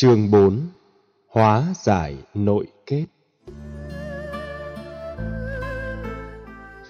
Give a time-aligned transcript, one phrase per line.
[0.00, 0.60] Chương 4
[1.28, 3.04] Hóa giải nội kết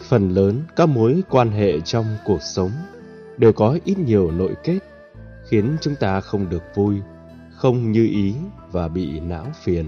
[0.08, 2.70] Phần lớn các mối quan hệ trong cuộc sống
[3.36, 4.78] đều có ít nhiều nội kết,
[5.48, 6.96] khiến chúng ta không được vui,
[7.50, 8.34] không như ý
[8.72, 9.86] và bị não phiền.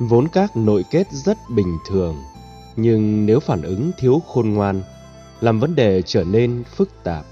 [0.00, 2.16] Vốn các nội kết rất bình thường,
[2.76, 4.82] nhưng nếu phản ứng thiếu khôn ngoan,
[5.40, 7.24] làm vấn đề trở nên phức tạp.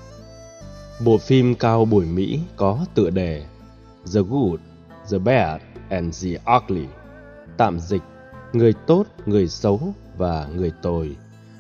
[1.05, 3.47] Bộ phim cao buổi Mỹ có tựa đề
[4.15, 4.61] The Good,
[5.11, 6.87] The Bad and the Ugly.
[7.57, 8.03] Tạm dịch,
[8.53, 11.17] người tốt, người xấu và người tồi.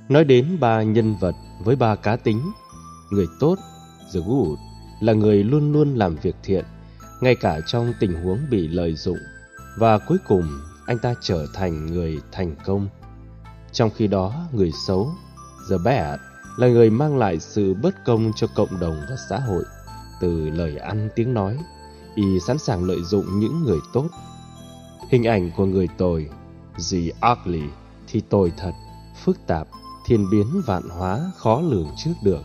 [0.08, 1.34] Nói đến ba nhân vật
[1.64, 2.52] với ba cá tính.
[3.10, 3.56] Người tốt,
[4.14, 4.58] The Good,
[5.00, 6.64] là người luôn luôn làm việc thiện,
[7.20, 9.18] ngay cả trong tình huống bị lợi dụng.
[9.78, 10.44] Và cuối cùng,
[10.86, 12.88] anh ta trở thành người thành công.
[13.72, 15.10] Trong khi đó, người xấu,
[15.70, 16.20] The Bad,
[16.56, 19.64] là người mang lại sự bất công cho cộng đồng và xã hội
[20.20, 21.58] từ lời ăn tiếng nói
[22.14, 24.08] y sẵn sàng lợi dụng những người tốt.
[25.08, 26.30] Hình ảnh của người tồi,
[26.76, 27.62] gì ugly
[28.06, 28.72] thì tồi thật,
[29.24, 29.68] phức tạp,
[30.06, 32.42] thiên biến vạn hóa, khó lường trước được.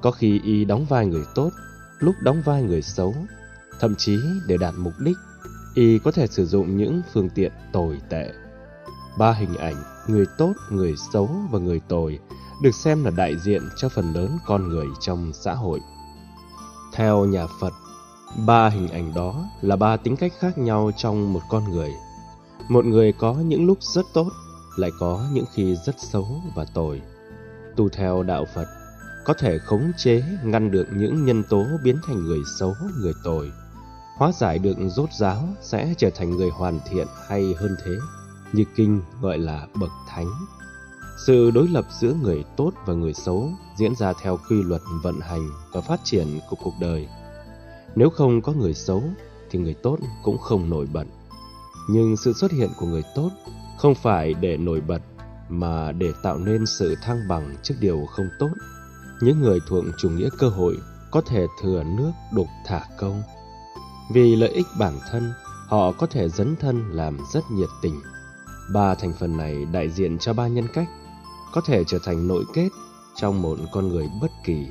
[0.00, 1.50] Có khi y đóng vai người tốt,
[1.98, 3.14] lúc đóng vai người xấu,
[3.80, 5.16] thậm chí để đạt mục đích,
[5.74, 8.32] y có thể sử dụng những phương tiện tồi tệ.
[9.18, 12.18] Ba hình ảnh, người tốt, người xấu và người tồi,
[12.62, 15.80] được xem là đại diện cho phần lớn con người trong xã hội.
[16.92, 17.72] Theo nhà Phật,
[18.46, 21.90] Ba hình ảnh đó là ba tính cách khác nhau trong một con người.
[22.68, 24.28] Một người có những lúc rất tốt,
[24.76, 27.02] lại có những khi rất xấu và tồi.
[27.76, 28.66] Tu theo đạo Phật,
[29.24, 33.52] có thể khống chế, ngăn được những nhân tố biến thành người xấu, người tồi.
[34.16, 37.92] Hóa giải được rốt ráo sẽ trở thành người hoàn thiện hay hơn thế,
[38.52, 40.30] như kinh gọi là bậc thánh.
[41.26, 45.20] Sự đối lập giữa người tốt và người xấu diễn ra theo quy luật vận
[45.20, 47.08] hành và phát triển của cuộc đời.
[47.96, 49.02] Nếu không có người xấu
[49.50, 51.04] thì người tốt cũng không nổi bật.
[51.88, 53.30] Nhưng sự xuất hiện của người tốt
[53.78, 55.02] không phải để nổi bật
[55.48, 58.50] mà để tạo nên sự thăng bằng trước điều không tốt.
[59.20, 60.76] Những người thuộc chủ nghĩa cơ hội
[61.10, 63.16] có thể thừa nước đục thả câu.
[64.12, 65.32] Vì lợi ích bản thân,
[65.68, 68.00] họ có thể dấn thân làm rất nhiệt tình.
[68.72, 70.88] Ba thành phần này đại diện cho ba nhân cách,
[71.52, 72.68] có thể trở thành nội kết
[73.16, 74.66] trong một con người bất kỳ.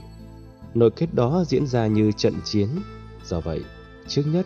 [0.73, 2.69] Nội kết đó diễn ra như trận chiến
[3.23, 3.63] Do vậy,
[4.07, 4.45] trước nhất,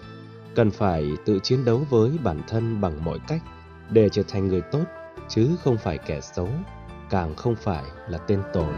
[0.56, 3.42] cần phải tự chiến đấu với bản thân bằng mọi cách
[3.90, 4.84] để trở thành người tốt,
[5.30, 6.50] chứ không phải kẻ xấu,
[7.10, 8.74] càng không phải là tên tội.